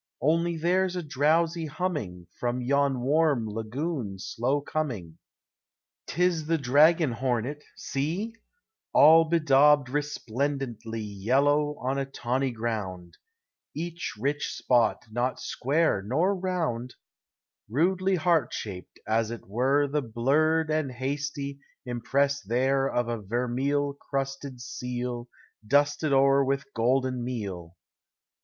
Only 0.21 0.57
there 0.57 0.89
's 0.89 0.95
a 0.95 1.03
drowsy 1.03 1.67
humming 1.67 2.25
From 2.39 2.59
yon 2.59 3.01
warm 3.01 3.47
lagoon 3.47 4.17
slow 4.17 4.59
coming: 4.59 5.19
>T 6.07 6.23
is 6.23 6.47
the 6.47 6.57
dragon 6.57 7.11
hornet— 7.11 7.63
see! 7.75 8.33
All 8.93 9.25
bedaubed 9.25 9.89
resplendent 9.89 10.87
ly 10.87 10.97
Yellow 10.97 11.77
on 11.77 11.99
a 11.99 12.05
tawny 12.07 12.49
ground 12.49 13.19
Each 13.75 14.15
rich 14.19 14.55
spot 14.55 15.05
not 15.11 15.39
square 15.39 16.01
nor 16.01 16.33
round, 16.35 16.95
Rudely 17.69 18.15
heart 18.15 18.51
shaped, 18.55 18.99
as 19.07 19.29
it 19.29 19.47
were 19.47 19.85
The 19.85 20.01
blurred 20.01 20.71
and 20.71 20.91
hasty 20.91 21.59
impress 21.85 22.41
there 22.41 22.87
Of 22.89 23.07
a 23.07 23.21
vermeil 23.21 23.93
crusted 23.93 24.61
seal 24.61 25.29
Dusted 25.67 26.11
o'er 26.11 26.43
with 26.43 26.73
golden 26.73 27.23
meal. 27.23 27.75